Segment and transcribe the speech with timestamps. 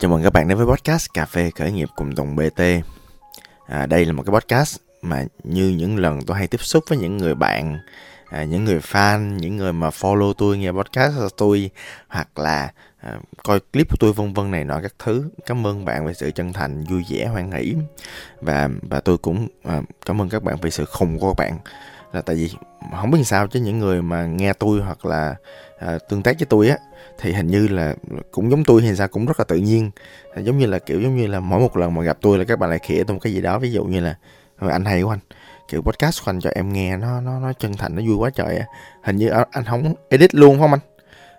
[0.00, 2.62] Chào mừng các bạn đến với podcast Cà phê khởi nghiệp cùng Tùng BT.
[3.66, 6.98] À, đây là một cái podcast mà như những lần tôi hay tiếp xúc với
[6.98, 7.78] những người bạn,
[8.30, 11.70] à, những người fan, những người mà follow tôi nghe podcast của tôi
[12.08, 15.30] hoặc là à, coi clip của tôi vân vân này nọ các thứ.
[15.46, 17.74] Cảm ơn bạn về sự chân thành, vui vẻ, hoan hỷ
[18.40, 21.58] và và tôi cũng à, cảm ơn các bạn vì sự khùng của các bạn
[22.12, 22.50] là tại vì
[23.00, 25.34] không biết sao chứ những người mà nghe tôi hoặc là
[25.78, 26.76] à, tương tác với tôi á
[27.18, 27.94] thì hình như là
[28.30, 29.90] cũng giống tôi hay sao cũng rất là tự nhiên.
[30.34, 32.44] À, giống như là kiểu giống như là mỗi một lần mà gặp tôi là
[32.44, 34.14] các bạn lại khỉa tôi một cái gì đó ví dụ như là
[34.58, 35.18] anh hay của anh.
[35.68, 38.30] Kiểu podcast của anh cho em nghe nó nó nó chân thành nó vui quá
[38.30, 38.66] trời á.
[39.02, 40.80] Hình như anh không edit luôn không anh?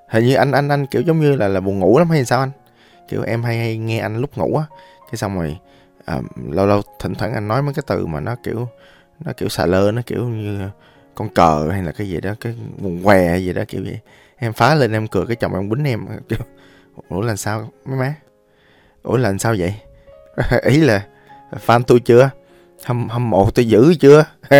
[0.09, 2.39] Hình như anh anh anh kiểu giống như là là buồn ngủ lắm hay sao
[2.39, 2.51] anh?
[3.07, 4.63] Kiểu em hay hay nghe anh lúc ngủ á.
[5.11, 5.57] Cái xong rồi
[6.05, 8.67] à, lâu lâu thỉnh thoảng anh nói mấy cái từ mà nó kiểu
[9.25, 10.69] nó kiểu xà lơ, nó kiểu như
[11.15, 13.99] con cờ hay là cái gì đó, cái quần què hay gì đó, kiểu vậy.
[14.37, 16.05] Em phá lên, em cười, cái chồng em quýnh em.
[16.29, 16.39] Kiểu,
[17.09, 18.15] ủa là sao mấy má?
[19.03, 19.75] Ủa là sao vậy?
[20.63, 21.05] Ý là,
[21.65, 22.29] fan tôi chưa?
[22.83, 24.25] Hâm hâm mộ tôi giữ chưa?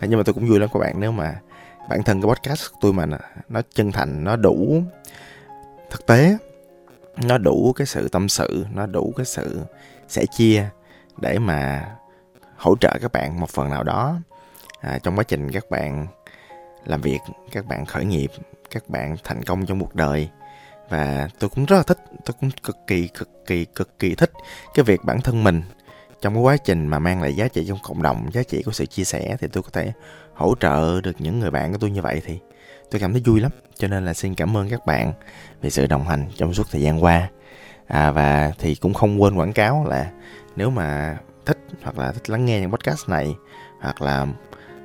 [0.00, 1.40] Nhưng mà tôi cũng vui lắm các bạn, nếu mà
[1.88, 3.06] bản thân cái podcast của tôi mà
[3.48, 4.82] nó chân thành, nó đủ
[5.90, 6.36] thực tế,
[7.24, 9.60] nó đủ cái sự tâm sự, nó đủ cái sự
[10.08, 10.68] sẻ chia
[11.20, 11.90] để mà
[12.60, 14.18] hỗ trợ các bạn một phần nào đó.
[14.80, 16.06] À, trong quá trình các bạn
[16.84, 17.18] làm việc
[17.52, 18.30] các bạn khởi nghiệp
[18.70, 20.28] các bạn thành công trong cuộc đời.
[20.88, 24.32] Và tôi cũng rất là thích tôi cũng cực kỳ cực kỳ cực kỳ thích
[24.74, 25.62] cái việc bản thân mình
[26.20, 28.72] trong cái quá trình mà mang lại giá trị trong cộng đồng giá trị của
[28.72, 29.92] sự chia sẻ thì tôi có thể
[30.34, 32.38] hỗ trợ được những người bạn của tôi như vậy thì
[32.90, 33.50] tôi cảm thấy vui lắm.
[33.74, 35.12] Cho nên là xin cảm ơn các bạn
[35.62, 37.28] về sự đồng hành trong suốt thời gian qua.
[37.86, 40.10] À, và thì cũng không quên quảng cáo là
[40.56, 43.34] nếu mà thích hoặc là thích lắng nghe những podcast này
[43.80, 44.26] hoặc là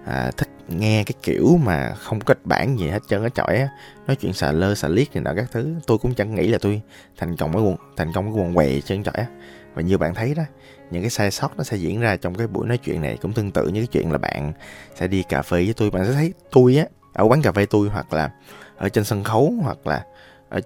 [0.05, 3.57] à, thích nghe cái kiểu mà không có kịch bản gì hết trơn á chọi
[3.57, 3.67] á
[4.07, 6.57] nói chuyện xà lơ xà liếc này nọ các thứ tôi cũng chẳng nghĩ là
[6.61, 6.81] tôi
[7.17, 9.25] thành công cái quần thành công cái quần què chân chọi á.
[9.73, 10.43] Và như bạn thấy đó
[10.91, 13.33] những cái sai sót nó sẽ diễn ra trong cái buổi nói chuyện này cũng
[13.33, 14.53] tương tự như cái chuyện là bạn
[14.95, 17.65] sẽ đi cà phê với tôi bạn sẽ thấy tôi á ở quán cà phê
[17.65, 18.31] tôi hoặc là
[18.77, 20.05] ở trên sân khấu hoặc là
[20.49, 20.61] ở,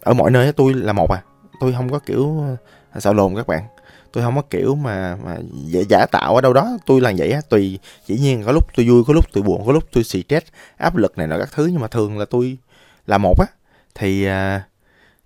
[0.00, 1.22] ở mọi nơi tôi là một à
[1.60, 2.44] tôi không có kiểu
[2.90, 3.62] à, xạo lồn các bạn
[4.14, 6.78] tôi không có kiểu mà mà giả, giả tạo ở đâu đó.
[6.86, 9.66] Tôi là vậy á tùy dĩ nhiên có lúc tôi vui có lúc tôi buồn
[9.66, 11.66] có lúc tôi stress áp lực này nọ các thứ.
[11.66, 12.58] Nhưng mà thường là tôi
[13.06, 13.46] là một á
[13.94, 14.62] thì à,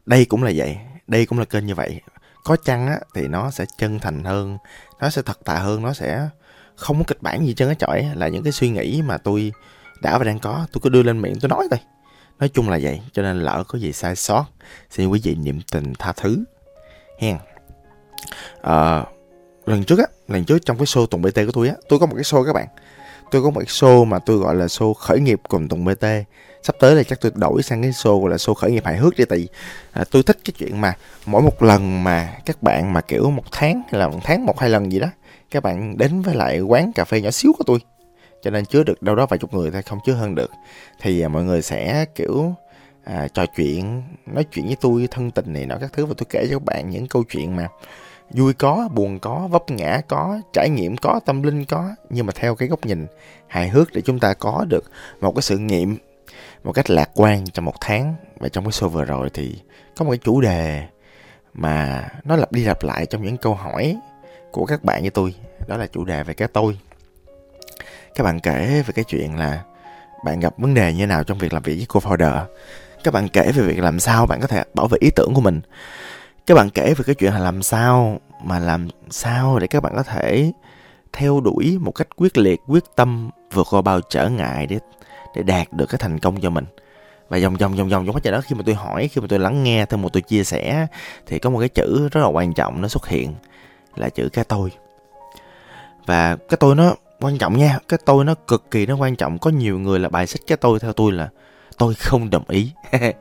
[0.06, 2.00] đây cũng là vậy đây cũng là kênh như vậy.
[2.44, 4.58] Có chăng á thì nó sẽ chân thành hơn
[5.00, 6.28] nó sẽ thật thà hơn nó sẽ
[6.74, 9.52] không có kịch bản gì chân á chọi là những cái suy nghĩ mà tôi
[10.00, 11.80] đã và đang có tôi cứ đưa lên miệng tôi nói thôi.
[12.38, 14.44] Nói chung là vậy cho nên lỡ có gì sai sót
[14.90, 16.44] xin quý vị niệm tình tha thứ.
[17.20, 17.36] Hen
[18.62, 19.04] à,
[19.66, 22.06] lần trước á lần trước trong cái show tùng bt của tôi á tôi có
[22.06, 22.66] một cái show các bạn.
[23.30, 26.04] Tôi có một cái show mà tôi gọi là show khởi nghiệp cùng tùng bt
[26.62, 28.96] sắp tới là chắc tôi đổi sang cái show gọi là show khởi nghiệp hài
[28.96, 29.48] hước đi tại vì
[29.92, 30.94] à, tôi thích cái chuyện mà
[31.26, 34.60] mỗi một lần mà các bạn mà kiểu một tháng hay là một tháng một
[34.60, 35.08] hai lần gì đó
[35.50, 37.78] các bạn đến với lại quán cà phê nhỏ xíu của tôi.
[38.42, 40.50] Cho nên chứa được đâu đó vài chục người thôi không chứa hơn được.
[41.00, 42.54] Thì à, mọi người sẽ kiểu
[43.08, 46.26] à, trò chuyện nói chuyện với tôi thân tình này nọ các thứ và tôi
[46.30, 47.68] kể cho các bạn những câu chuyện mà
[48.30, 52.32] vui có buồn có vấp ngã có trải nghiệm có tâm linh có nhưng mà
[52.36, 53.06] theo cái góc nhìn
[53.46, 54.84] hài hước để chúng ta có được
[55.20, 55.96] một cái sự nghiệm
[56.64, 58.14] một cách lạc quan trong một tháng.
[58.38, 59.58] Và trong cái show vừa rồi thì
[59.96, 60.86] có một cái chủ đề
[61.54, 63.96] mà nó lặp đi lặp lại trong những câu hỏi
[64.50, 65.34] của các bạn với tôi.
[65.68, 66.78] Đó là chủ đề về cái tôi.
[68.14, 69.62] Các bạn kể về cái chuyện là
[70.24, 72.44] bạn gặp vấn đề như thế nào trong việc làm việc với co-founder
[73.04, 75.40] các bạn kể về việc làm sao bạn có thể bảo vệ ý tưởng của
[75.40, 75.60] mình.
[76.46, 79.92] Các bạn kể về cái chuyện là làm sao mà làm sao để các bạn
[79.96, 80.52] có thể
[81.12, 84.78] theo đuổi một cách quyết liệt, quyết tâm vượt qua bao trở ngại để
[85.36, 86.64] để đạt được cái thành công cho mình.
[87.28, 89.26] Và vòng vòng vòng vòng trong quá trình đó, khi mà tôi hỏi, khi mà
[89.30, 90.86] tôi lắng nghe, thêm một tôi chia sẻ,
[91.26, 93.34] thì có một cái chữ rất là quan trọng nó xuất hiện,
[93.96, 94.70] là chữ cái tôi.
[96.06, 99.38] Và cái tôi nó quan trọng nha, cái tôi nó cực kỳ nó quan trọng.
[99.38, 101.28] Có nhiều người là bài xích cái tôi theo tôi là
[101.78, 102.72] tôi không đồng ý.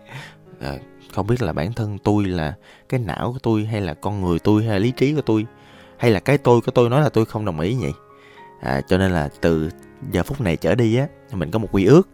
[0.62, 0.78] À,
[1.14, 2.54] không biết là bản thân tôi là
[2.90, 5.46] cái não của tôi hay là con người tôi hay là lý trí của tôi
[5.98, 7.92] hay là cái tôi của tôi nói là tôi không đồng ý vậy?
[8.62, 9.70] À, cho nên là từ
[10.12, 12.10] giờ phút này trở đi á mình có một quy ước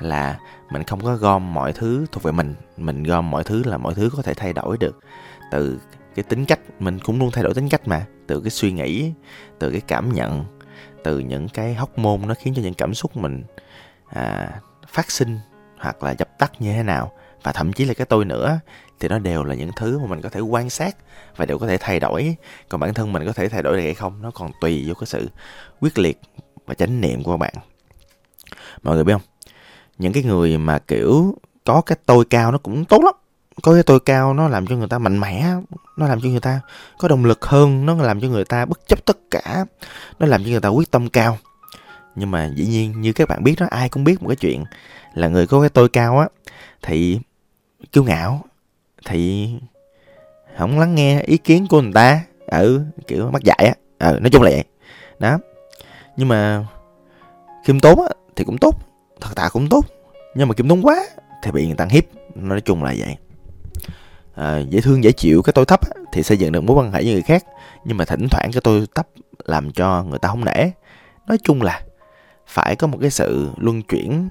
[0.00, 0.38] là
[0.70, 2.54] mình không có gom mọi thứ thuộc về mình.
[2.76, 4.98] Mình gom mọi thứ là mọi thứ có thể thay đổi được.
[5.50, 5.78] Từ
[6.14, 8.06] cái tính cách mình cũng luôn thay đổi tính cách mà.
[8.26, 9.12] Từ cái suy nghĩ
[9.58, 10.44] từ cái cảm nhận
[11.04, 13.44] từ những cái hóc môn nó khiến cho những cảm xúc mình
[14.06, 14.50] à,
[14.88, 15.38] phát sinh
[15.82, 17.12] hoặc là dập tắt như thế nào.
[17.42, 18.60] Và thậm chí là cái tôi nữa,
[19.00, 20.96] thì nó đều là những thứ mà mình có thể quan sát
[21.36, 22.36] và đều có thể thay đổi.
[22.68, 24.94] Còn bản thân mình có thể thay đổi được hay không, nó còn tùy vô
[24.94, 25.30] cái sự
[25.80, 26.20] quyết liệt
[26.66, 27.54] và chánh niệm của các bạn.
[28.82, 29.22] Mọi người biết không?
[29.98, 31.34] Những cái người mà, kiểu,
[31.64, 33.14] có cái tôi cao nó cũng tốt lắm.
[33.62, 35.46] Có cái tôi cao nó làm cho người ta mạnh mẽ,
[35.96, 36.60] nó làm cho người ta
[36.98, 39.64] có động lực hơn, nó làm cho người ta bất chấp tất cả,
[40.18, 41.38] nó làm cho người ta quyết tâm cao.
[42.14, 44.64] Nhưng mà dĩ nhiên, như các bạn biết đó, ai cũng biết một cái chuyện
[45.14, 46.28] là người có cái tôi cao á
[46.82, 47.18] thì
[47.92, 48.44] kiêu ngạo
[49.06, 49.50] thì
[50.58, 53.74] không lắng nghe ý kiến của người ta ừ kiểu mắc dạy á
[54.12, 54.64] ừ nói chung là vậy.
[55.18, 55.38] Đó.
[56.16, 56.66] Nhưng mà
[57.64, 58.74] khiêm tốn á thì cũng tốt
[59.20, 59.86] thật tạ cũng tốt
[60.34, 60.96] nhưng mà khiêm tốn quá
[61.42, 62.04] thì bị người ta hiếp
[62.34, 63.16] nói chung là vậy.
[64.34, 66.92] À, dễ thương dễ chịu cái tôi thấp á, thì xây dựng được mối quan
[66.92, 67.44] hệ với người khác
[67.84, 69.08] nhưng mà thỉnh thoảng cái tôi thấp
[69.44, 70.70] làm cho người ta không nể.
[71.26, 71.82] Nói chung là
[72.46, 74.28] phải có một cái sự luân chuyển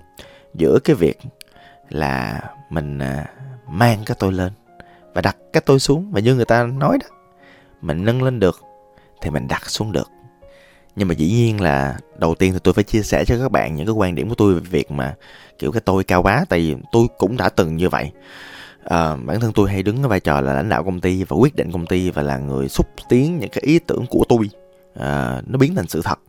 [0.54, 1.20] giữa cái việc
[1.90, 3.26] là mình à,
[3.70, 4.52] mang cái tôi lên
[5.14, 6.12] và đặt cái tôi xuống.
[6.12, 7.08] Và như người ta nói đó
[7.82, 8.62] mình nâng lên được
[9.22, 10.10] thì mình đặt xuống được.
[10.96, 13.76] Nhưng mà dĩ nhiên là đầu tiên thì tôi phải chia sẻ cho các bạn
[13.76, 15.16] những cái quan điểm của tôi về việc mà
[15.60, 16.44] kiểu cái tôi cao bá.
[16.50, 18.12] Tại vì tôi cũng đã từng như vậy.
[18.84, 21.38] À, bản thân tôi hay đứng cái vai trò là lãnh đạo công ty và
[21.38, 24.50] quyết định công ty và là người xúc tiến những cái ý tưởng của tôi.
[25.00, 26.20] À, nó biến thành sự thật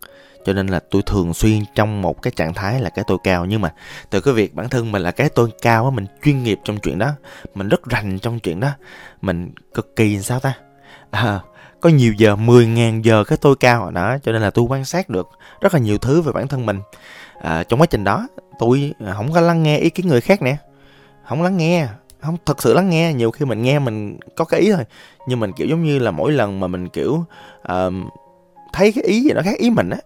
[0.44, 3.44] cho nên là tôi thường xuyên trong một cái trạng thái là cái tôi cao.
[3.44, 3.72] Nhưng mà
[4.10, 6.78] từ cái việc bản thân mình là cái tôi cao á mình chuyên nghiệp trong
[6.78, 7.10] chuyện đó
[7.54, 8.70] mình rất rành trong chuyện đó
[9.20, 10.54] mình cực kỳ sao ta?
[11.10, 11.40] À,
[11.80, 15.08] có nhiều giờ 10.000 giờ cái tôi cao đó cho nên là tôi quan sát
[15.08, 15.30] được
[15.60, 16.80] rất là nhiều thứ về bản thân mình.
[17.40, 18.28] À, trong quá trình đó
[18.58, 20.56] tôi à, không có lắng nghe ý kiến người khác nè.
[21.28, 21.88] Không lắng nghe
[22.20, 23.12] không thật sự lắng nghe.
[23.12, 24.84] Nhiều khi mình nghe mình có cái ý thôi.
[25.28, 27.24] Nhưng mình kiểu giống như là mỗi lần mà mình kiểu
[27.60, 27.92] uh,
[28.72, 29.98] thấy cái ý gì nó khác ý mình á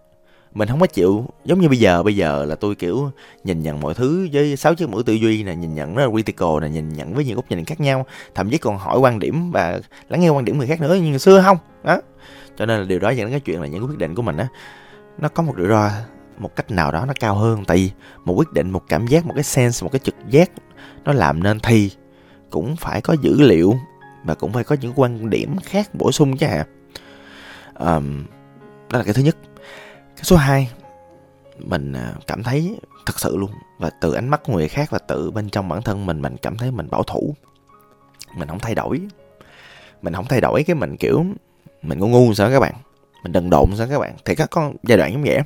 [0.56, 3.10] mình không có chịu giống như bây giờ bây giờ là tôi kiểu
[3.44, 6.10] nhìn nhận mọi thứ với sáu chiếc mũi tư duy này nhìn nhận rất là
[6.12, 9.18] critical này nhìn nhận với nhiều góc nhìn khác nhau thậm chí còn hỏi quan
[9.18, 11.56] điểm và lắng nghe quan điểm người khác nữa nhưng xưa không?
[11.84, 12.00] Đó
[12.56, 14.36] cho nên là điều đó dẫn đến cái chuyện là những quyết định của mình
[14.36, 14.48] á
[15.18, 15.90] nó có một rủi ro
[16.38, 17.64] một cách nào đó nó cao hơn.
[17.64, 17.90] Tại vì
[18.24, 20.50] một quyết định một cảm giác một cái sense một cái trực giác
[21.04, 21.90] nó làm nên thì
[22.50, 23.74] cũng phải có dữ liệu
[24.24, 26.64] và cũng phải có những quan điểm khác bổ sung chứ hả?
[27.74, 28.24] Um,
[28.90, 29.36] đó là cái thứ nhất
[30.16, 30.70] cái số 2
[31.58, 32.76] mình à, cảm thấy
[33.06, 33.50] thật sự luôn.
[33.78, 36.36] Và từ ánh mắt của người khác và tự bên trong bản thân mình mình
[36.36, 37.34] cảm thấy mình bảo thủ.
[38.36, 39.00] Mình không thay đổi.
[40.02, 41.24] Mình không thay đổi cái mình, kiểu,
[41.82, 42.74] mình ngu ngu sao các bạn?
[43.22, 44.14] Mình đần độn sao các bạn?
[44.24, 45.40] Thì các con giai đoạn giống vậy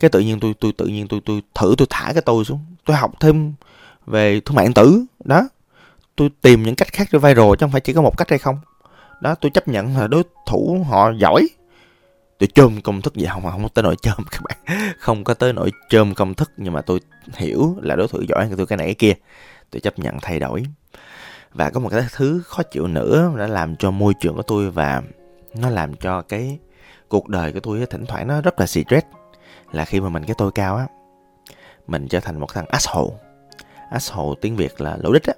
[0.00, 2.60] cái tự nhiên tôi tôi tự nhiên tôi tôi thử tôi thả cái tôi xuống.
[2.84, 3.54] Tôi học thêm
[4.06, 5.04] về thương mại điện tử.
[5.24, 5.48] Đó.
[6.16, 8.38] Tôi tìm những cách khác để viral chứ không phải chỉ có một cách hay
[8.38, 8.58] không.
[9.20, 11.48] Đó, tôi chấp nhận là đối thủ họ giỏi
[12.42, 13.26] tôi chôm công thức gì?
[13.26, 14.58] Không không có tới nỗi chôm các bạn.
[14.98, 17.00] Không có tới nỗi chôm công thức, nhưng mà tôi
[17.34, 19.12] hiểu là đối thủ giỏi hơn tôi cái này cái kia.
[19.70, 20.64] Tôi chấp nhận thay đổi.
[21.52, 24.70] Và có một cái thứ khó chịu nữa đã làm cho môi trường của tôi
[24.70, 25.02] và
[25.54, 26.58] nó làm cho cái
[27.08, 29.06] cuộc đời của tôi thỉnh thoảng nó rất là stress
[29.72, 30.86] là khi mà mình cái tôi cao á,
[31.86, 33.16] mình trở thành một thằng asshole.
[33.90, 35.34] Asshole tiếng việt là lỗ đích á.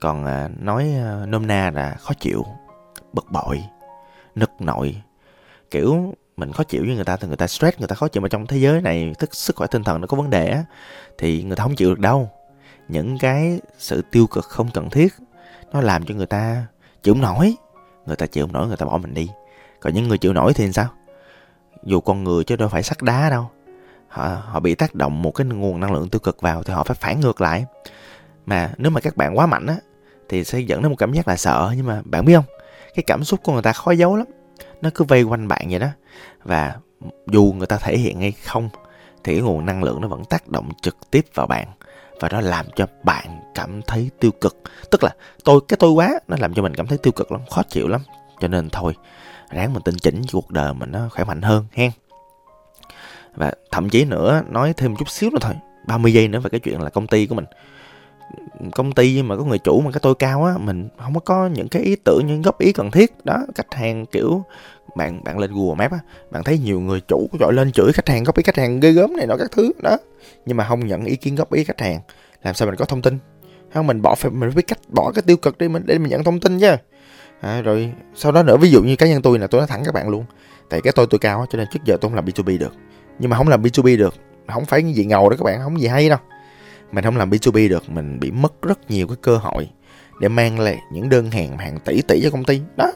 [0.00, 2.44] Còn à, nói à, nôm na là khó chịu,
[3.12, 3.62] bực bội
[4.34, 5.02] nực nội
[5.70, 8.22] kiểu mình khó chịu với người ta thì người ta stress, người ta khó chịu
[8.22, 10.64] mà trong thế giới này tức sức khỏe tinh thần nó có vấn đề á,
[11.18, 12.30] thì người ta không chịu được đâu.
[12.88, 15.14] Những cái sự tiêu cực không cần thiết,
[15.72, 16.66] nó làm cho người ta
[17.02, 17.54] chịu không nổi.
[18.06, 19.30] Người ta chịu không nổi, người ta bỏ mình đi.
[19.80, 20.88] Còn những người chịu nổi thì sao?
[21.84, 23.50] Dù con người chứ đâu phải sắt đá đâu.
[24.08, 26.84] Họ họ bị tác động một cái nguồn năng lượng tiêu cực vào thì họ
[26.84, 27.64] phải phản ngược lại.
[28.46, 29.76] Mà nếu mà các bạn quá mạnh á,
[30.28, 31.72] thì sẽ dẫn đến một cảm giác là sợ.
[31.76, 32.44] Nhưng mà bạn biết không?
[32.94, 34.26] Cái cảm xúc của người ta khó giấu lắm
[34.82, 35.88] nó cứ vây quanh bạn vậy đó.
[36.42, 36.74] Và
[37.26, 38.68] dù người ta thể hiện hay không,
[39.24, 41.68] thì cái nguồn năng lượng nó vẫn tác động trực tiếp vào bạn.
[42.20, 44.56] Và nó làm cho bạn cảm thấy tiêu cực.
[44.90, 45.10] Tức là
[45.44, 47.88] tôi, cái tôi quá, nó làm cho mình cảm thấy tiêu cực lắm, khó chịu
[47.88, 48.00] lắm.
[48.40, 48.94] Cho nên thôi,
[49.50, 51.90] ráng mình tinh chỉnh cuộc đời mình nó khỏe mạnh hơn, hen.
[53.34, 55.54] Và thậm chí nữa, nói thêm chút xíu nữa thôi
[55.86, 57.44] 30 giây nữa về cái chuyện là công ty của mình
[58.72, 61.68] công ty mà có người chủ mà cái tôi cao á mình không có những
[61.68, 63.12] cái ý tưởng những góp ý cần thiết.
[63.24, 64.44] Đó khách hàng kiểu
[64.96, 65.98] bạn bạn lên Google Maps á
[66.30, 68.92] bạn thấy nhiều người chủ gọi lên chửi khách hàng góp ý khách hàng ghê
[68.92, 69.98] gớm này nọ các thứ đó.
[70.46, 72.00] Nhưng mà không nhận ý kiến góp ý khách hàng.
[72.42, 73.18] Làm sao mình có thông tin?
[73.74, 76.10] Không mình bỏ phải mình biết cách bỏ cái tiêu cực đi mình để mình
[76.10, 76.76] nhận thông tin chứ
[77.40, 79.82] à, rồi sau đó nữa ví dụ như cá nhân tôi là tôi nói thẳng
[79.84, 80.24] các bạn luôn.
[80.70, 82.72] Tại cái tôi tôi cao á cho nên trước giờ tôi không làm B2B được.
[83.18, 84.14] Nhưng mà không làm B2B được
[84.52, 86.18] không phải cái gì ngầu đó các bạn không gì hay đâu
[86.92, 89.70] mình không làm B2B được mình bị mất rất nhiều cái cơ hội
[90.20, 92.60] để mang lại những đơn hàng hàng tỷ tỷ cho công ty.
[92.76, 92.92] Đó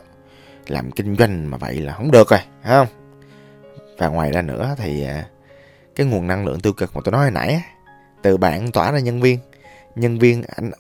[0.67, 2.89] làm kinh doanh mà vậy là không được rồi phải không?
[3.99, 5.27] Và ngoài ra nữa thì à,
[5.97, 7.63] cái nguồn năng lượng tiêu cực mà tôi nói hồi nãy
[8.23, 9.39] từ bạn tỏa ra nhân viên
[9.97, 10.71] nhân viên anh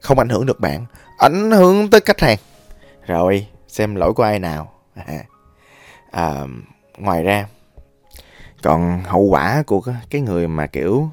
[0.00, 0.86] không ảnh hưởng được bạn
[1.18, 2.38] ảnh hưởng tới khách hàng.
[3.06, 4.72] Rồi xem lỗi của ai nào.
[4.94, 5.24] À,
[6.10, 6.44] à,
[6.98, 7.46] ngoài ra
[8.62, 11.10] còn hậu quả của cái người mà kiểu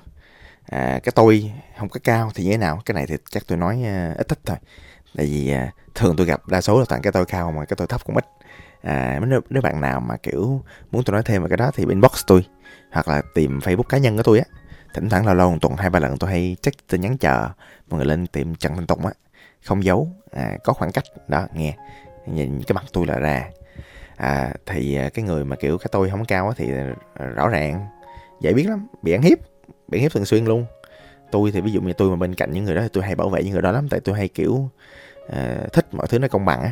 [0.65, 2.81] à, cái tôi không có cao thì như thế nào?
[2.85, 4.57] Cái này thì chắc tôi nói uh, ít thích thôi.
[5.15, 7.75] Tại vì à, thường tôi gặp đa số là toàn cái tôi cao mà cái
[7.77, 8.25] tôi thấp cũng ít.
[8.81, 11.85] À nếu, nếu bạn nào mà kiểu muốn tôi nói thêm về cái đó thì
[11.89, 12.45] inbox tôi
[12.91, 14.45] hoặc là tìm facebook cá nhân của tôi á.
[14.93, 17.49] Thỉnh thoảng lâu lâu một tuần hai ba lần tôi hay check tin nhắn chờ
[17.89, 19.11] mọi người lên tiệm trần thanh tùng á.
[19.65, 21.03] Không giấu à, có khoảng cách.
[21.27, 21.75] Đó nghe.
[22.27, 23.49] Nhìn cái mặt tôi là ra.
[24.15, 27.49] À, thì à, cái người mà kiểu cái tôi không cao á thì à, rõ
[27.49, 27.87] ràng
[28.41, 29.37] dễ biết lắm bị ăn hiếp
[29.93, 30.65] bị hiếp thường xuyên luôn.
[31.31, 33.15] Tôi thì ví dụ như tôi mà bên cạnh những người đó thì tôi hay
[33.15, 34.69] bảo vệ những người đó lắm tại tôi hay kiểu
[35.25, 36.71] uh, thích mọi thứ nó công bằng á.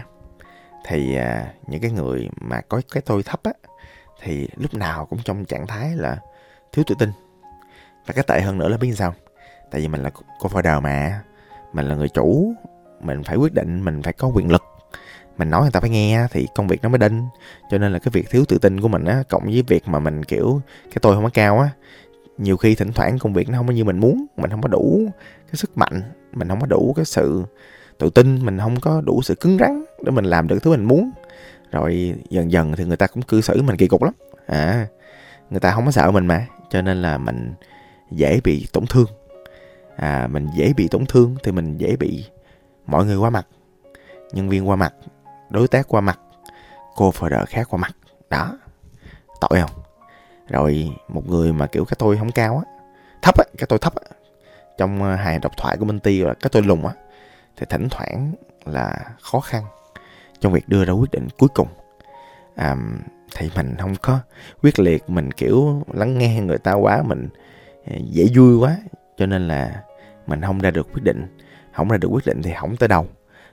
[0.88, 3.51] Thì uh, những cái người mà có cái tôi thấp á
[4.22, 6.18] thì lúc nào cũng trong trạng thái là
[6.72, 7.12] thiếu tự tin.
[8.06, 9.13] Và cái tệ hơn nữa là biết sao?
[9.72, 10.10] Tại vì mình là
[10.40, 11.22] cô founder mà
[11.74, 12.54] mình là người chủ
[13.01, 14.63] mình phải quyết định mình phải có quyền lực.
[15.38, 17.28] Mình nói người ta phải nghe thì công việc nó mới đinh.
[17.72, 20.00] Cho nên là cái việc thiếu tự tin của mình á cộng với việc mà
[20.00, 21.70] mình kiểu cái tôi không có cao á
[22.38, 24.68] nhiều khi thỉnh thoảng công việc nó không có như mình muốn, mình không có
[24.68, 25.10] đủ
[25.48, 26.02] cái sức mạnh,
[26.34, 27.44] mình không có đủ cái sự
[27.98, 30.86] tự tin, mình không có đủ sự cứng rắn để mình làm được thứ mình
[30.86, 31.12] muốn.
[31.72, 34.14] Rồi dần dần thì người ta cũng cư xử mình kỳ cục lắm.
[34.46, 34.88] À
[35.50, 37.54] người ta không có sợ mình mà, cho nên là mình
[38.12, 39.08] dễ bị tổn thương.
[39.96, 42.26] À mình dễ bị tổn thương thì mình dễ bị
[42.86, 43.48] mọi người qua mặt,
[44.34, 44.94] nhân viên qua mặt,
[45.50, 46.20] đối tác qua mặt,
[46.96, 47.96] cô đỡ khác qua mặt.
[48.30, 48.58] Đó,
[49.42, 49.81] tội không?
[50.51, 52.72] Rồi một người mà kiểu cái tôi không cao á
[53.22, 54.15] thấp á cái tôi thấp á
[54.77, 56.93] trong ờ, hài độc thoại của Minh Ti là cái tôi lùn á
[57.58, 58.34] thì thỉnh thoảng
[58.65, 59.63] là khó khăn
[60.39, 61.67] trong việc đưa ra quyết định cuối cùng.
[62.55, 62.75] À,
[63.36, 64.20] thì mình không có
[64.63, 67.29] quyết liệt mình kiểu lắng nghe người ta quá mình
[67.88, 68.77] ờ, dễ vui quá
[69.17, 69.84] cho nên là
[70.27, 71.38] mình không ra được quyết định.
[71.74, 73.08] Không ra được quyết định thì không tới đâu.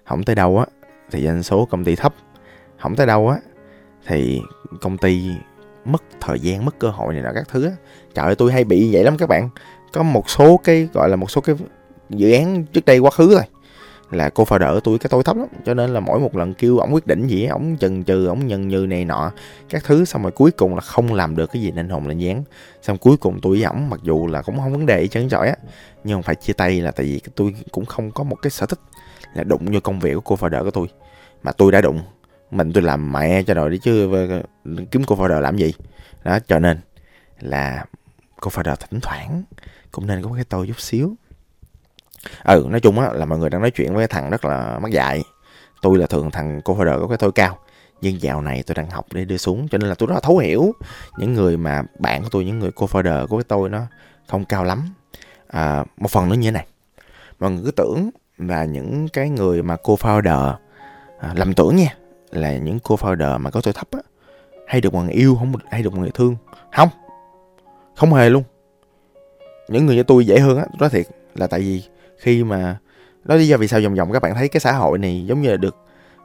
[0.05, 0.67] Không tới đâu á
[1.11, 2.15] thì doanh số công ty thấp.
[2.79, 3.39] Không tới đâu á
[4.07, 4.41] thì
[4.81, 5.37] công ty
[5.93, 7.73] mất thời gian, mất cơ hội này nọ các thứ á.
[8.15, 9.49] Trời ơi, tôi hay bị vậy lắm các bạn.
[9.93, 11.57] Có một số cái, gọi là một số cái
[12.11, 13.43] dự án trước đây quá khứ rồi
[14.11, 16.55] là cô phà đỡ tôi cái tôi thấp lắm, cho nên là mỗi một lần
[16.55, 19.33] kêu ổng quyết định gì ổng chần chừ, ổng nhân như này nọ,
[19.69, 22.19] các thứ, xong rồi cuối cùng là không làm được cái gì nên hồn lên
[22.19, 22.43] dán
[22.83, 25.49] xong cuối cùng tôi với ổng, mặc dù là cũng không vấn đề chấn giỏi
[25.49, 25.57] á,
[26.05, 28.67] nhưng không phải chia tay là tại vì tôi cũng không có một cái sở
[28.67, 28.79] thích
[29.35, 30.87] là đụng vô công việc của cô phà đỡ của tôi.
[31.43, 32.01] Mà tôi đã đụng
[32.51, 34.11] mình tôi làm mẹ cho rồi đấy chứ
[34.91, 35.75] kiếm cô founder làm gì?
[36.25, 36.81] Đó cho nên
[37.41, 37.85] là
[38.41, 39.43] cô founder thỉnh thoảng
[39.93, 41.15] cũng nên có cái tôi chút xíu.
[42.45, 44.79] Ừ nói chung á là mọi người đang nói chuyện với cái thằng rất là
[44.79, 45.23] mắc dạy.
[45.83, 47.59] Tôi là thường thằng cô founder có cái tôi cao
[48.01, 50.21] nhưng dạo này tôi đang học để đưa xuống cho nên là tôi rất là
[50.21, 50.73] thấu hiểu.
[51.19, 53.87] Những người mà bạn của tôi những người cô founder của cái tôi nó
[54.29, 54.95] không cao lắm.
[55.49, 56.67] À, một phần nữa như thế này.
[57.41, 60.55] Mọi người cứ tưởng là những cái người mà cô founder
[61.21, 61.95] à, lầm tưởng nha
[62.31, 64.01] là những cô founder mà có tuổi thấp á
[64.67, 66.37] hay được mọi người yêu không hay được mọi người thương.
[66.73, 66.89] Không.
[67.97, 68.43] Không hề luôn.
[69.69, 71.83] Những người như tôi dễ hơn á nói thiệt là tại vì
[72.19, 72.79] khi mà
[73.25, 75.43] đó lý do vì sao vòng vòng các bạn thấy cái xã hội này giống
[75.43, 75.77] như là được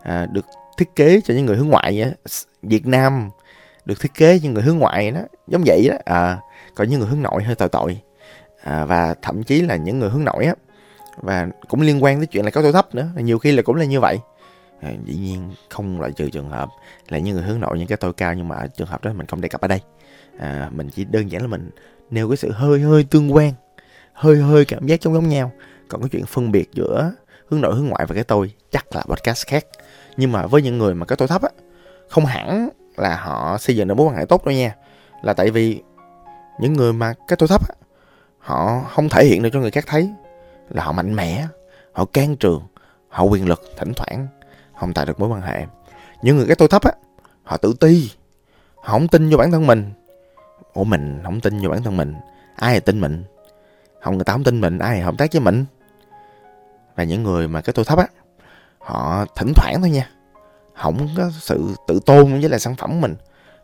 [0.02, 0.46] à, được
[0.78, 2.12] thiết kế cho những người hướng ngoại á.
[2.62, 3.30] Việt Nam
[3.86, 5.98] được thiết kế cho người hướng ngoại đó giống vậy đó.
[6.06, 6.40] À,
[6.76, 8.02] còn những người hướng nội hơi tội tội
[8.64, 10.54] à, và thậm chí là những người hướng nội á
[11.22, 13.76] và cũng liên quan tới chuyện là có tuổi thấp nữa nhiều khi là cũng
[13.76, 14.20] là như vậy
[14.84, 16.70] à, dĩ nhiên không loại trừ trường hợp
[17.10, 19.28] là những người hướng nội những cái tôi cao nhưng mà trường hợp đó mình
[19.28, 19.80] không đề cập ở đây.
[20.40, 21.70] À, mình chỉ đơn giản là mình
[22.10, 23.54] nêu cái sự hơi hơi tương quan
[24.14, 25.52] hơi hơi cảm giác giống giống nhau.
[25.88, 27.12] Còn cái chuyện phân biệt giữa
[27.48, 29.66] hướng nội hướng ngoại và cái tôi chắc là podcast khác.
[30.18, 31.50] Nhưng mà với những người mà cái tôi thấp á
[32.10, 34.76] không hẳn là họ xây dựng được mối quan hệ tốt đâu nha.
[35.24, 35.82] Là tại vì
[36.60, 37.76] những người mà cái tôi thấp á
[38.40, 40.10] họ không thể hiện được cho người khác thấy
[40.70, 41.48] là họ mạnh mẽ
[41.92, 42.62] họ can trường
[43.10, 44.28] họ quyền lực thỉnh thoảng
[44.80, 45.66] không tạo được mối quan hệ.
[46.22, 46.92] Những người cái tôi thấp á,
[47.44, 48.12] họ tự ti,
[48.76, 49.92] họ không tin vô bản thân mình.
[50.74, 52.16] Ủa mình không tin vô bản thân mình,
[52.56, 53.24] ai là tin mình?
[54.02, 55.66] Không, người ta không tin mình, ai hợp tác với mình?
[56.96, 58.08] Và những người mà cái tôi thấp á,
[58.80, 60.10] họ thỉnh thoảng thôi nha.
[60.74, 63.16] Không có sự tự tôn với lại sản phẩm mình,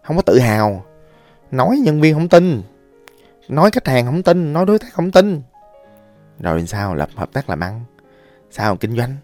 [0.04, 0.86] không có tự hào.
[1.52, 2.62] Nói nhân viên không tin,
[3.48, 5.42] nói khách hàng không tin, nói đối tác không tin.
[6.40, 6.96] Rồi sao?
[6.96, 7.82] Lập hợp tác làm ăn.
[8.52, 8.76] Sao?
[8.76, 9.16] Kinh doanh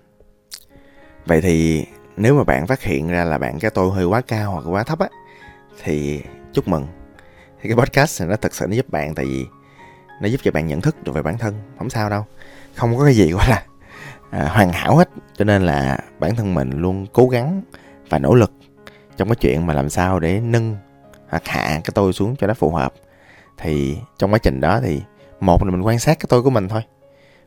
[1.25, 1.86] vậy thì
[2.17, 4.84] nếu mà bạn phát hiện ra là bạn cái tôi hơi quá cao hoặc quá
[4.84, 5.08] thấp á
[5.84, 6.22] thì
[6.53, 6.88] chúc mừng.
[7.62, 9.46] Thì cái podcast này nó thật sự nó giúp bạn tại vì
[10.22, 12.25] nó giúp cho bạn nhận thức được về bản thân không sao đâu.
[12.75, 13.63] Không có cái gì gọi là
[14.29, 15.10] à, hoàn hảo hết.
[15.38, 17.62] Cho nên là bản thân mình luôn cố gắng
[18.10, 18.51] và nỗ lực
[19.17, 20.77] trong cái chuyện mà làm sao để nâng
[21.29, 22.94] hoặc hạ cái tôi xuống cho nó phù hợp.
[23.58, 25.01] Thì trong quá trình đó thì
[25.39, 26.82] một là mình quan sát cái tôi của mình thôi.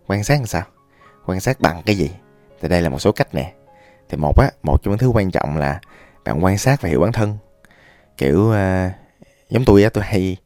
[0.07, 0.63] Quan sát làm sao?
[1.27, 2.11] Quan sát bằng cái gì?
[2.61, 3.53] Thì đây là một số cách nè
[4.09, 5.81] thì một á một trong những thứ quan trọng là
[6.25, 7.37] bạn quan sát và hiểu bản thân.
[8.17, 8.93] Kiểu uh,
[9.51, 10.37] giống tôi á tôi hay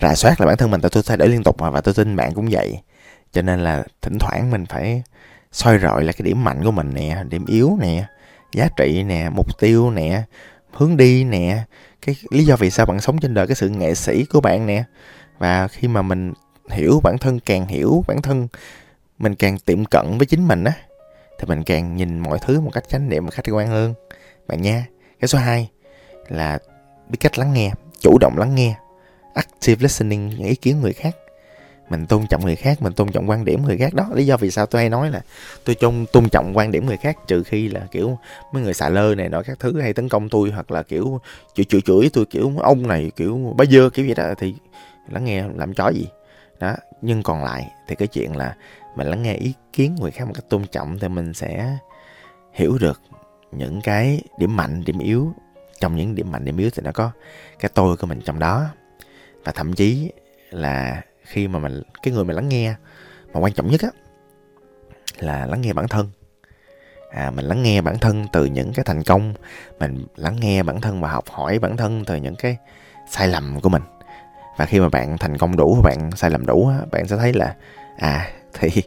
[0.00, 2.16] rà soát là bản thân mình tôi thay đổi liên tục mà và tôi tin
[2.16, 2.78] bạn cũng vậy.
[3.32, 5.02] Cho nên là thỉnh thoảng mình phải
[5.52, 8.04] soi rọi là cái điểm mạnh của mình nè điểm yếu nè
[8.52, 10.22] giá trị nè mục tiêu nè
[10.72, 11.62] hướng đi nè
[12.02, 14.66] cái lý do vì sao bạn sống trên đời cái sự nghệ sĩ của bạn
[14.66, 14.84] nè.
[15.38, 16.32] Và khi mà mình
[16.70, 18.48] hiểu bản thân càng hiểu bản thân
[19.18, 20.72] mình càng tiệm cận với chính mình á
[21.38, 23.94] thì mình càng nhìn mọi thứ một cách chánh niệm và khách quan hơn.
[24.48, 24.86] Bạn nha
[25.20, 25.70] cái số 2
[26.28, 26.58] là
[27.08, 28.74] biết cách lắng nghe, chủ động lắng nghe,
[29.34, 31.16] active listening, những ý kiến người khác.
[31.90, 33.94] Mình tôn trọng người khác, mình tôn trọng quan điểm người khác.
[33.94, 35.20] Đó, lý do vì sao tôi hay nói là
[35.64, 38.18] tôi tôn tôn trọng quan điểm người khác, trừ khi là, kiểu,
[38.52, 41.20] mấy người xà lơ này nọ các thứ hay tấn công tôi hoặc là, kiểu,
[41.54, 44.54] chửi chửi chửi tôi, kiểu, ông này, kiểu, bá dơ, kiểu gì đó, thì
[45.10, 46.08] lắng nghe làm chó gì.
[46.60, 48.56] Đó, nhưng còn lại thì cái chuyện là
[48.98, 51.78] mình lắng nghe ý kiến người khác một cách tôn trọng thì mình sẽ
[52.52, 53.00] hiểu được
[53.52, 55.32] những cái điểm mạnh điểm yếu.
[55.80, 57.10] Trong những điểm mạnh điểm yếu thì nó có
[57.58, 58.66] cái tôi của mình trong đó.
[59.44, 60.12] Và thậm chí
[60.50, 62.74] là khi mà mình cái người mình lắng nghe
[63.32, 63.88] mà quan trọng nhất á
[65.18, 66.10] là lắng nghe bản thân.
[67.10, 69.34] À, mình lắng nghe bản thân từ những cái thành công
[69.78, 72.56] mình lắng nghe bản thân và học hỏi bản thân từ những cái
[73.10, 73.82] sai lầm của mình.
[74.56, 77.56] Và khi mà bạn thành công đủ bạn sai lầm đủ bạn sẽ thấy là
[77.98, 78.82] à thì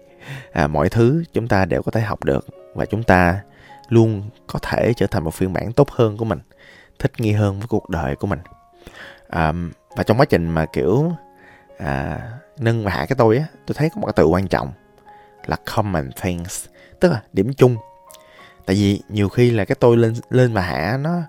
[0.52, 3.42] à, mọi thứ chúng ta đều có thể học được và chúng ta
[3.90, 6.40] luôn có thể trở thành một phiên bản tốt hơn của mình
[7.00, 8.40] thích nghi hơn với cuộc đời của mình.
[9.30, 9.54] À,
[9.98, 11.12] và trong quá trình mà kiểu
[11.78, 12.20] à,
[12.60, 14.72] nâng và hạ cái tôi á tôi thấy có một cái từ quan trọng
[15.46, 16.66] là common things
[17.00, 17.78] tức là điểm chung.
[18.66, 21.22] Tại vì nhiều khi là cái tôi lên lên và hạ nó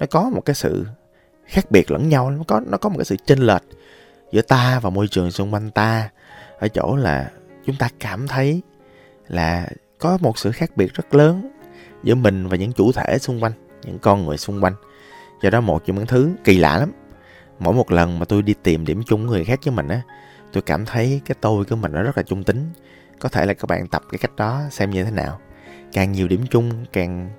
[0.00, 0.86] nó có một cái sự
[1.46, 3.62] khác biệt lẫn nhau nó có nó có một cái sự chênh lệch
[4.32, 6.08] giữa ta và môi trường xung quanh ta
[6.58, 7.30] ở chỗ là
[7.68, 8.62] chúng ta cảm thấy
[9.26, 11.50] là có một sự khác biệt rất lớn
[12.02, 13.52] giữa mình và những chủ thể xung quanh,
[13.84, 14.74] những con người xung quanh.
[15.42, 16.92] Do đó một trong những thứ kỳ lạ lắm,
[17.58, 20.02] mỗi một lần mà tôi đi tìm điểm chung người khác với mình á,
[20.52, 22.70] tôi cảm thấy cái tôi của mình nó rất là trung tính.
[23.18, 25.40] Có thể là các bạn tập cái cách đó xem như thế nào.
[25.92, 27.30] Càng nhiều điểm chung, càng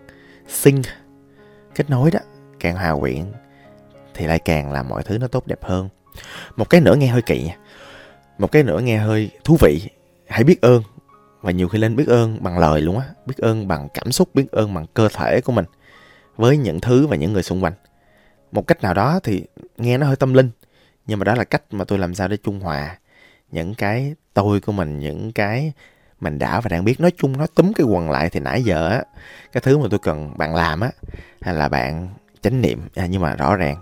[0.48, 0.82] sinh
[1.76, 2.20] kết nối đó,
[2.60, 3.26] càng hòa quyện
[4.14, 5.90] thì lại càng làm mọi thứ nó tốt đẹp hơn.
[6.56, 7.52] Một cái nữa nghe hơi kỳ,
[8.38, 9.90] một cái nữa nghe hơi thú vị
[10.30, 10.84] hãy biết ơn.
[11.42, 13.06] Và nhiều khi lên biết ơn bằng lời luôn á.
[13.26, 15.66] Biết ơn bằng cảm xúc biết ơn bằng cơ thể của mình
[16.36, 17.74] với những thứ và những người xung quanh.
[18.52, 19.44] Một cách nào đó thì
[19.78, 20.50] nghe nó hơi tâm linh
[21.06, 22.98] nhưng mà đó là cách mà tôi làm sao để trung hòa
[23.52, 25.74] những cái tôi của mình những cái
[26.20, 27.00] mình đã và đang biết.
[27.00, 29.04] Nói chung nó túm cái quần lại thì nãy giờ á
[29.52, 30.92] cái thứ mà tôi cần bạn làm á
[31.42, 32.10] hay là bạn
[32.42, 33.78] chánh niệm à, nhưng mà rõ ràng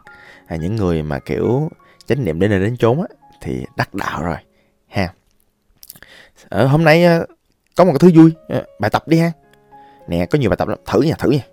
[0.48, 1.70] à, những người mà kiểu
[2.06, 3.08] chánh niệm đến nơi đến chốn á
[3.42, 4.38] thì đắc đạo rồi
[4.88, 5.14] ha
[6.50, 7.26] ở hôm nay ờ,
[7.76, 8.34] có một cái thứ vui.
[8.50, 9.32] Ờ, bài tập đi ha.
[10.08, 10.78] Nè có nhiều bài tập lắm.
[10.86, 11.46] Thử nha thử nha.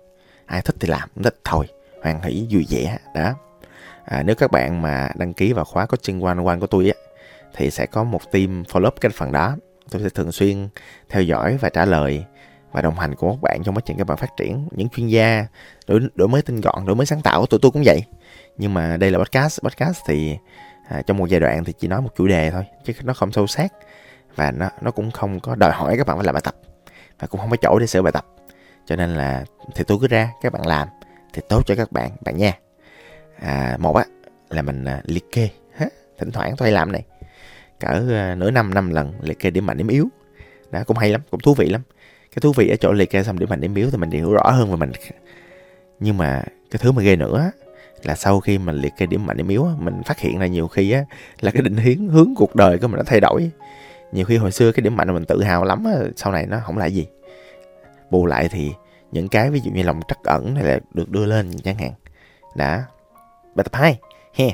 [0.45, 1.67] Ai thích thì làm không thích thôi.
[2.03, 3.33] Hoàn hỷ vui vẻ đó.
[4.05, 6.95] À, nếu các bạn mà đăng ký vào khóa coaching one one của tôi á
[7.55, 9.55] thì sẽ có một team follow up cái phần đó.
[9.91, 10.67] Tôi sẽ thường xuyên
[11.09, 12.25] theo dõi và trả lời
[12.71, 14.67] và đồng hành cùng các bạn trong quá trình các bạn phát triển.
[14.71, 15.45] Những chuyên gia
[15.87, 18.03] đổi, đổi mới tinh gọn đổi mới sáng tạo của tụi tôi cũng vậy.
[18.57, 19.61] Nhưng mà đây là podcast.
[19.61, 20.37] Podcast thì
[20.89, 23.31] à, trong một giai đoạn thì chỉ nói một chủ đề thôi chứ nó không
[23.31, 23.73] sâu sát
[24.35, 26.55] và nó nó cũng không có đòi hỏi các bạn phải làm bài tập.
[27.19, 28.25] Và cũng không có chỗ để sửa bài tập.
[28.85, 29.45] Cho nên là
[29.75, 30.87] thì tôi cứ ra các bạn làm
[31.33, 32.53] thì tốt cho các bạn bạn nha.
[33.39, 34.05] À, một á
[34.49, 35.49] là mình à, liệt kê.
[35.77, 35.85] Ha?
[36.17, 37.03] thỉnh thoảng tôi hay làm này.
[37.79, 40.07] Cỡ à, nửa năm năm lần liệt kê điểm mạnh điểm yếu.
[40.71, 41.81] Đó cũng hay lắm cũng thú vị lắm.
[42.31, 44.33] Cái thú vị ở chỗ liệt kê xong điểm mạnh điểm yếu thì mình hiểu
[44.33, 44.91] rõ hơn về mình.
[45.99, 47.51] Nhưng mà cái thứ mà ghê nữa
[48.03, 50.67] là sau khi mình liệt kê điểm mạnh điểm yếu mình phát hiện ra nhiều
[50.67, 51.03] khi á
[51.39, 53.51] là cái định hướng hướng cuộc đời của mình nó thay đổi
[54.11, 56.59] nhiều khi hồi xưa cái điểm mạnh mà mình tự hào lắm sau này nó
[56.63, 57.07] không là gì.
[58.09, 58.71] Bù lại thì
[59.11, 61.91] những cái ví dụ như lòng trắc ẩn này là được đưa lên chẳng hạn
[62.55, 62.85] đã
[63.55, 63.99] bài tập hai
[64.33, 64.45] he.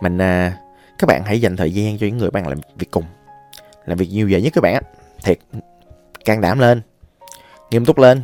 [0.00, 0.58] Mình à,
[0.98, 3.04] các bạn hãy dành thời gian cho những người bạn làm việc cùng.
[3.86, 4.80] Làm việc nhiều giờ nhất các bạn á.
[5.24, 5.38] Thiệt
[6.24, 6.82] can đảm lên
[7.70, 8.22] nghiêm túc lên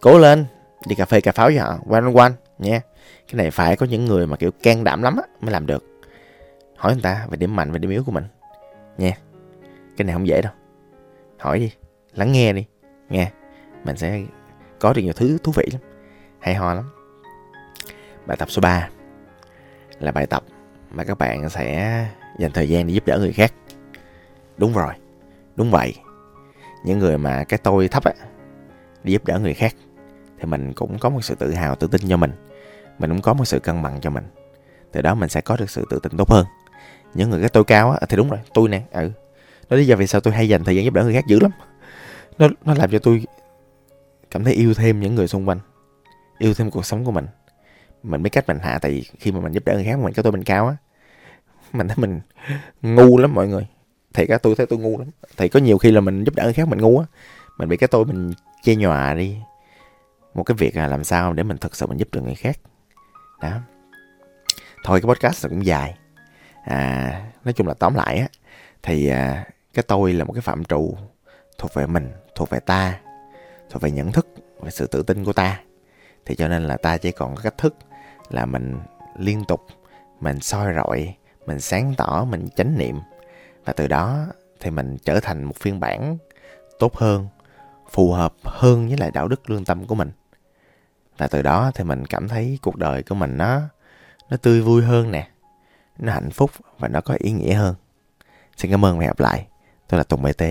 [0.00, 0.46] cố lên
[0.86, 2.80] đi cà phê cà pháo với họ quanh quanh nha.
[3.28, 5.84] Cái này phải có những người mà kiểu can đảm lắm á mới làm được.
[6.76, 8.24] Hỏi người ta về điểm mạnh về điểm yếu của mình
[8.98, 9.12] nha
[9.96, 10.52] cái này không dễ đâu.
[11.38, 11.72] Hỏi đi,
[12.14, 12.66] lắng nghe đi.
[13.08, 13.30] Nghe,
[13.84, 14.22] mình sẽ
[14.80, 15.80] có được nhiều thứ thú vị lắm.
[16.40, 16.90] Hay ho lắm.
[18.26, 18.88] Bài tập số 3
[20.00, 20.42] là bài tập
[20.90, 22.06] mà các bạn sẽ
[22.38, 23.54] dành thời gian để giúp đỡ người khác.
[24.56, 24.92] Đúng rồi,
[25.56, 25.94] đúng vậy.
[26.84, 28.12] Những người mà cái tôi thấp á,
[29.02, 29.74] đi giúp đỡ người khác,
[30.38, 32.32] thì mình cũng có một sự tự hào, tự tin cho mình.
[32.98, 34.24] Mình cũng có một sự cân bằng cho mình.
[34.92, 36.46] Từ đó mình sẽ có được sự tự tin tốt hơn.
[37.14, 39.10] Những người cái tôi cao á, thì đúng rồi, tôi nè ừ
[39.68, 41.40] đó lý do vì sao tôi hay dành thời gian giúp đỡ người khác dữ
[41.40, 41.50] lắm.
[42.38, 43.24] Nó nó làm cho tôi
[44.30, 45.58] cảm thấy yêu thêm những người xung quanh
[46.38, 47.26] yêu thêm cuộc sống của mình.
[48.02, 50.12] Mình biết cách mình hạ tại vì khi mà mình giúp đỡ người khác mình
[50.12, 50.76] có tôi mình cao á
[51.72, 52.20] mình thấy mình
[52.82, 53.66] ngu lắm mọi người.
[54.14, 55.08] Thì cả tôi thấy tôi ngu lắm.
[55.36, 57.06] Thì có nhiều khi là mình giúp đỡ người khác mình ngu á
[57.58, 59.36] mình bị cái tôi mình chê nhòa đi.
[60.34, 62.58] Một cái việc là làm sao để mình thực sự mình giúp được người khác.
[63.42, 63.60] Đó.
[64.84, 65.94] Thôi cái podcast cũng dài.
[66.64, 68.28] À, nói chung là tóm lại á
[68.82, 69.44] thì à,
[69.74, 70.96] cái tôi là một cái phạm trụ
[71.58, 73.00] thuộc về mình, thuộc về ta,
[73.70, 74.26] thuộc về nhận thức
[74.60, 75.60] về sự tự tin của ta.
[76.26, 77.74] Thì cho nên là ta chỉ còn có cách thức
[78.30, 78.78] là mình
[79.18, 79.66] liên tục,
[80.20, 81.14] mình soi rọi,
[81.46, 83.00] mình sáng tỏ, mình chánh niệm.
[83.64, 84.26] Và từ đó
[84.60, 86.18] thì mình trở thành một phiên bản
[86.78, 87.28] tốt hơn,
[87.90, 90.10] phù hợp hơn với lại đạo đức lương tâm của mình.
[91.18, 93.60] Và từ đó thì mình cảm thấy cuộc đời của mình nó
[94.30, 95.28] nó tươi vui hơn nè,
[95.98, 97.74] nó hạnh phúc và nó có ý nghĩa hơn.
[98.56, 99.46] Xin cảm ơn và hẹn gặp lại
[99.88, 100.42] tôi là tùng bt